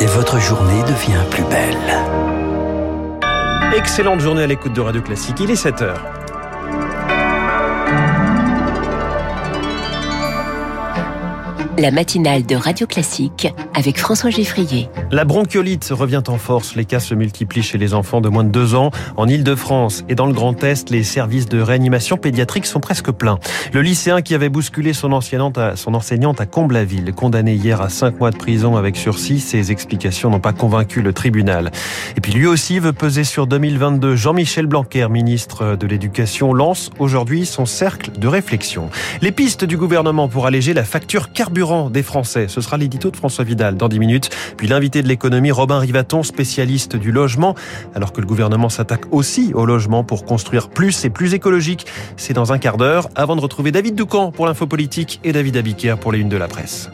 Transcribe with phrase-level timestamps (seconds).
[0.00, 1.76] Et votre journée devient plus belle.
[3.76, 5.36] Excellente journée à l'écoute de Radio Classique.
[5.38, 5.82] Il est 7
[11.78, 14.88] La matinale de Radio Classique avec François Geffrier.
[15.10, 16.74] La bronchiolite revient en force.
[16.74, 18.90] Les cas se multiplient chez les enfants de moins de 2 ans.
[19.18, 23.38] En Ile-de-France et dans le Grand Est, les services de réanimation pédiatrique sont presque pleins.
[23.74, 28.20] Le lycéen qui avait bousculé son enseignante à, son enseignante à condamné hier à 5
[28.20, 31.72] mois de prison avec sursis, ses explications n'ont pas convaincu le tribunal.
[32.16, 34.16] Et puis lui aussi veut peser sur 2022.
[34.16, 38.88] Jean-Michel Blanquer, ministre de l'Éducation, lance aujourd'hui son cercle de réflexion.
[39.20, 42.46] Les pistes du gouvernement pour alléger la facture carburant des Français.
[42.48, 44.30] Ce sera l'édito de François Vidal dans 10 minutes.
[44.56, 47.54] Puis l'invité de l'économie, Robin Rivaton, spécialiste du logement,
[47.94, 51.86] alors que le gouvernement s'attaque aussi au logement pour construire plus et plus écologique.
[52.16, 55.56] C'est dans un quart d'heure, avant de retrouver David Doucan pour l'info politique et David
[55.56, 56.90] Abiker pour les unes de la presse.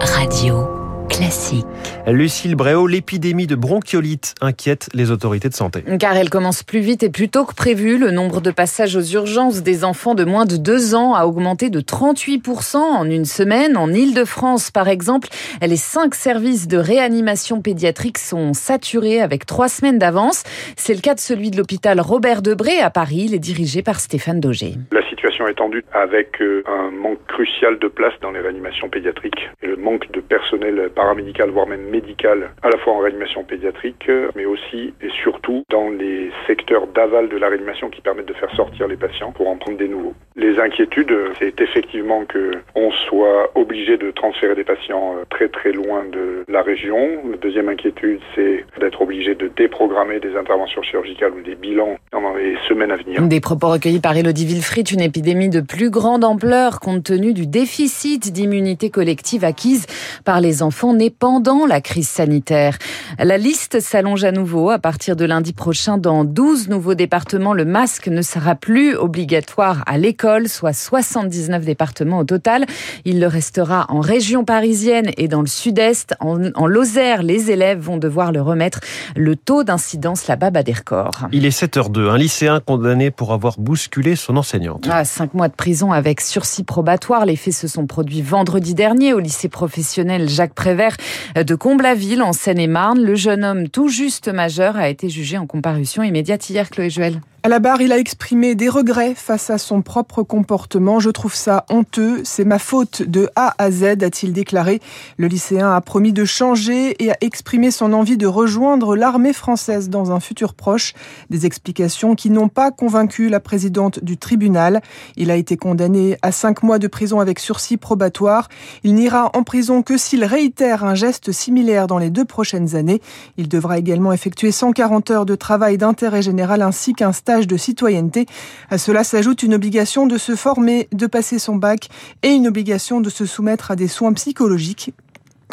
[0.00, 0.75] Radio
[1.08, 1.66] classique.
[2.06, 5.82] Lucille Bréau, l'épidémie de bronchiolite inquiète les autorités de santé.
[5.98, 7.98] Car elle commence plus vite et plus tôt que prévu.
[7.98, 11.70] Le nombre de passages aux urgences des enfants de moins de 2 ans a augmenté
[11.70, 13.76] de 38% en une semaine.
[13.76, 15.28] En Ile-de-France, par exemple,
[15.60, 20.44] les cinq services de réanimation pédiatrique sont saturés avec trois semaines d'avance.
[20.76, 23.24] C'est le cas de celui de l'hôpital Robert Debré à Paris.
[23.26, 24.74] Il est dirigé par Stéphane Dauger.
[24.92, 29.48] La situation est tendue avec euh, un manque crucial de place dans les réanimations pédiatriques
[29.62, 34.10] et le manque de personnel paramédical, voire même médical, à la fois en réanimation pédiatrique,
[34.34, 38.54] mais aussi et surtout dans les secteurs d'aval de la réanimation qui permettent de faire
[38.54, 40.14] sortir les patients pour en prendre des nouveaux.
[40.36, 45.72] Les inquiétudes, c'est effectivement que on soit obligé de transférer des patients euh, très très
[45.72, 46.96] loin de la région.
[47.30, 52.34] La deuxième inquiétude, c'est d'être obligé de déprogrammer des interventions chirurgicales ou des bilans dans
[52.34, 53.22] les semaines à venir.
[53.22, 57.46] Des propos recueillis par Elodie Villefrit, une épidémie de plus grande ampleur compte tenu du
[57.46, 59.84] déficit d'immunité collective acquise
[60.24, 62.78] par les enfants nés pendant la crise sanitaire.
[63.18, 64.70] La liste s'allonge à nouveau.
[64.70, 69.84] À partir de lundi prochain, dans 12 nouveaux départements, le masque ne sera plus obligatoire
[69.86, 72.64] à l'école, soit 79 départements au total.
[73.04, 76.14] Il le restera en région parisienne et dans le sud-est.
[76.20, 78.80] En, en, Lozère, les élèves vont devoir le remettre.
[79.14, 81.28] Le taux d'incidence là-bas bat des records.
[81.30, 82.08] Il est 7h02.
[82.08, 84.88] Un lycéen condamné pour avoir bousculé son enseignante.
[84.90, 87.26] Ah, cinq mois de prison avec sursis probatoire.
[87.26, 90.96] Les faits se sont produits vendredi dernier au lycée professionnel Jacques Prévert
[91.34, 93.02] de Comble-la-Ville en Seine-et-Marne.
[93.02, 97.20] Le jeune homme tout juste majeur a été jugé en comparution immédiate hier, Chloé Juel.
[97.46, 100.98] À la barre, il a exprimé des regrets face à son propre comportement.
[100.98, 102.22] Je trouve ça honteux.
[102.24, 104.80] C'est ma faute de A à Z, a-t-il déclaré.
[105.16, 109.90] Le lycéen a promis de changer et a exprimé son envie de rejoindre l'armée française
[109.90, 110.92] dans un futur proche.
[111.30, 114.82] Des explications qui n'ont pas convaincu la présidente du tribunal.
[115.14, 118.48] Il a été condamné à cinq mois de prison avec sursis probatoire.
[118.82, 123.00] Il n'ira en prison que s'il réitère un geste similaire dans les deux prochaines années.
[123.36, 128.24] Il devra également effectuer 140 heures de travail d'intérêt général ainsi qu'un stage de citoyenneté.
[128.70, 131.88] À cela s'ajoute une obligation de se former, de passer son bac
[132.22, 134.94] et une obligation de se soumettre à des soins psychologiques.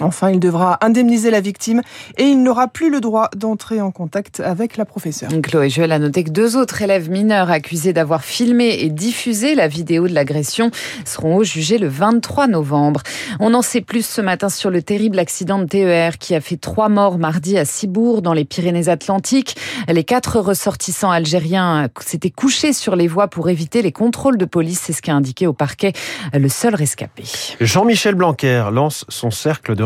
[0.03, 1.81] Enfin, il devra indemniser la victime
[2.17, 5.29] et il n'aura plus le droit d'entrer en contact avec la professeure.
[5.41, 9.67] Chloé Joël a noté que deux autres élèves mineurs accusés d'avoir filmé et diffusé la
[9.67, 10.71] vidéo de l'agression
[11.05, 13.01] seront jugés le 23 novembre.
[13.39, 16.57] On en sait plus ce matin sur le terrible accident de TER qui a fait
[16.57, 19.55] trois morts mardi à Cibourg dans les Pyrénées-Atlantiques.
[19.87, 24.81] Les quatre ressortissants algériens s'étaient couchés sur les voies pour éviter les contrôles de police.
[24.83, 25.93] C'est ce qu'a indiqué au parquet
[26.33, 27.23] le seul rescapé.
[27.59, 29.83] Jean-Michel Blanquer lance son cercle de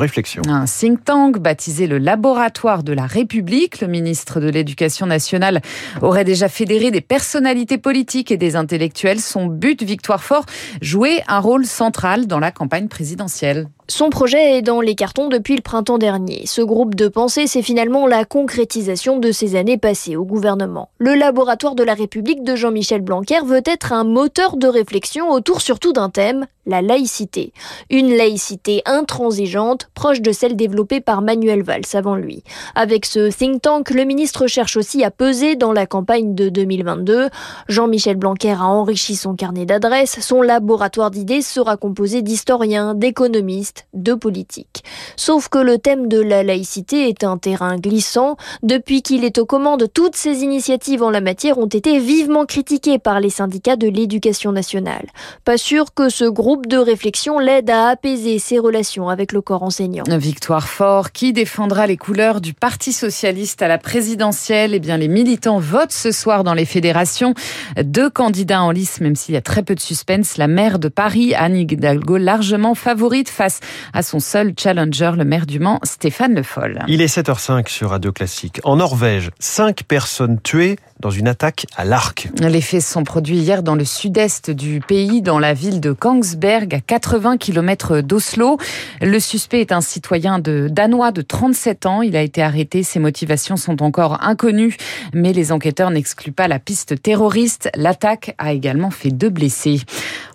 [0.47, 3.81] Un think tank baptisé le Laboratoire de la République.
[3.81, 5.62] Le ministre de l'Éducation nationale
[6.01, 9.19] aurait déjà fédéré des personnalités politiques et des intellectuels.
[9.19, 10.46] Son but, Victoire Fort,
[10.81, 13.67] jouer un rôle central dans la campagne présidentielle.
[13.90, 16.46] Son projet est dans les cartons depuis le printemps dernier.
[16.46, 20.90] Ce groupe de pensée, c'est finalement la concrétisation de ces années passées au gouvernement.
[20.98, 25.62] Le laboratoire de la République de Jean-Michel Blanquer veut être un moteur de réflexion autour
[25.62, 27.53] surtout d'un thème, la laïcité.
[27.90, 32.44] Une laïcité intransigeante, proche de celle développée par Manuel Valls avant lui.
[32.76, 37.29] Avec ce think tank, le ministre cherche aussi à peser dans la campagne de 2022.
[37.70, 40.20] Jean-Michel Blanquer a enrichi son carnet d'adresses.
[40.20, 44.84] Son laboratoire d'idées sera composé d'historiens, d'économistes, de politiques.
[45.16, 48.38] Sauf que le thème de la laïcité est un terrain glissant.
[48.64, 53.00] Depuis qu'il est aux commandes, toutes ces initiatives en la matière ont été vivement critiquées
[53.00, 55.08] par les syndicats de l'éducation nationale.
[55.46, 59.64] Pas sûr que ce groupe de réflexion l'aide à apaiser ses relations avec le corps
[59.64, 60.03] enseignant.
[60.18, 65.08] Victoire Fort, qui défendra les couleurs du Parti socialiste à la présidentielle Eh bien, les
[65.08, 67.34] militants votent ce soir dans les fédérations.
[67.82, 70.38] Deux candidats en lice, même s'il y a très peu de suspense.
[70.38, 73.59] La maire de Paris, Anne Hidalgo, largement favorite face
[73.93, 76.79] à son seul challenger, le maire du Mans, Stéphane Le Foll.
[76.87, 78.59] Il est 7h05 sur Radio Classique.
[78.64, 82.29] En Norvège, cinq personnes tuées dans une attaque à l'arc.
[82.40, 86.73] Les faits sont produits hier dans le sud-est du pays, dans la ville de Kongsberg,
[86.73, 88.58] à 80 km d'Oslo.
[89.02, 92.02] Le suspect est un citoyen de danois de 37 ans.
[92.02, 92.84] Il a été arrêté.
[92.84, 94.75] Ses motivations sont encore inconnues,
[95.13, 97.70] mais les enquêteurs n'excluent pas la piste terroriste.
[97.75, 99.81] L'attaque a également fait deux blessés.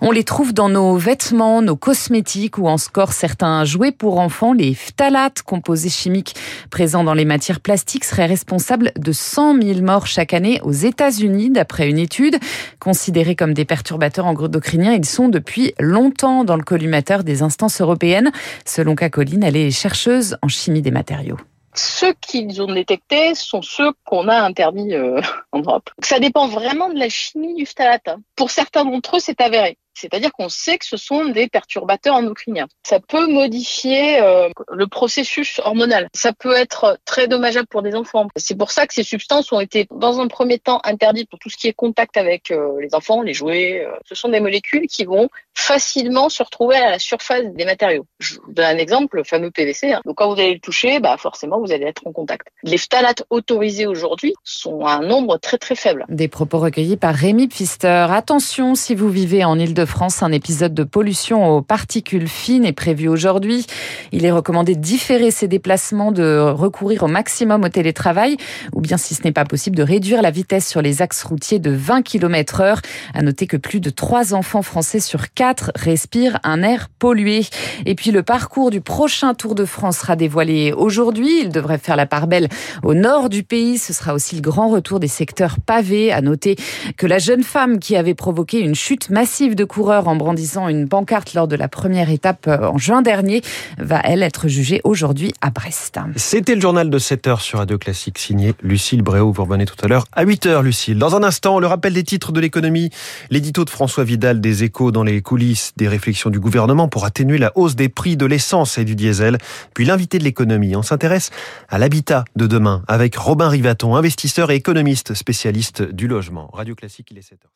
[0.00, 4.52] On les trouve dans nos vêtements, nos cosmétiques ou en score certains jouets pour enfants.
[4.52, 6.34] Les phtalates, composés chimiques
[6.72, 11.50] présents dans les matières plastiques, seraient responsables de 100 000 morts chaque année aux États-Unis,
[11.50, 12.36] d'après une étude.
[12.80, 18.32] Considérés comme des perturbateurs endocriniens, ils sont depuis longtemps dans le collimateur des instances européennes.
[18.66, 21.38] Selon Cacoline, elle est chercheuse en chimie des matériaux.
[21.74, 25.20] Ceux qu'ils ont détectés sont ceux qu'on a interdits euh,
[25.52, 25.90] en Europe.
[26.02, 28.16] Ça dépend vraiment de la chimie du phtalate.
[28.34, 29.78] Pour certains d'entre eux, c'est avéré.
[29.94, 32.66] C'est-à-dire qu'on sait que ce sont des perturbateurs endocriniens.
[32.82, 36.08] Ça peut modifier euh, le processus hormonal.
[36.14, 38.28] Ça peut être très dommageable pour des enfants.
[38.36, 41.50] C'est pour ça que ces substances ont été, dans un premier temps, interdites pour tout
[41.50, 43.84] ce qui est contact avec euh, les enfants, les jouets.
[43.84, 43.92] Euh.
[44.06, 48.06] ce sont des molécules qui vont facilement se retrouver à la surface des matériaux.
[48.18, 49.92] Je vous donne un exemple, le fameux PVC.
[49.92, 50.00] Hein.
[50.04, 52.48] Donc quand vous allez le toucher, bah forcément vous allez être en contact.
[52.62, 56.06] Les phtalates autorisés aujourd'hui sont à un nombre très très faible.
[56.08, 58.06] Des propos recueillis par Rémi Pfister.
[58.10, 63.08] Attention si vous vivez en France, un épisode de pollution aux particules fines est prévu
[63.08, 63.66] aujourd'hui.
[64.12, 68.36] Il est recommandé de différer ses déplacements, de recourir au maximum au télétravail,
[68.72, 71.58] ou bien si ce n'est pas possible, de réduire la vitesse sur les axes routiers
[71.58, 72.80] de 20 km heure.
[73.14, 77.46] À noter que plus de 3 enfants français sur 4 respirent un air pollué.
[77.86, 81.40] Et puis le parcours du prochain Tour de France sera dévoilé aujourd'hui.
[81.42, 82.48] Il devrait faire la part belle
[82.82, 83.78] au nord du pays.
[83.78, 86.12] Ce sera aussi le grand retour des secteurs pavés.
[86.12, 86.56] À noter
[86.96, 90.86] que la jeune femme qui avait provoqué une chute massive de coureur en brandissant une
[90.86, 93.40] pancarte lors de la première étape euh, en juin dernier
[93.78, 95.98] va, elle, être jugée aujourd'hui à Brest.
[96.16, 99.32] C'était le journal de 7 heures sur Radio Classique, signé Lucille Bréau.
[99.32, 100.98] Vous revenez tout à l'heure à 8 heures, Lucille.
[100.98, 102.90] Dans un instant, le rappel des titres de l'économie,
[103.30, 107.38] l'édito de François Vidal des échos dans les coulisses des réflexions du gouvernement pour atténuer
[107.38, 109.38] la hausse des prix de l'essence et du diesel.
[109.72, 110.76] Puis l'invité de l'économie.
[110.76, 111.30] On s'intéresse
[111.70, 116.50] à l'habitat de demain avec Robin Rivaton, investisseur et économiste spécialiste du logement.
[116.52, 117.52] Radio Classique, il est 7 heures.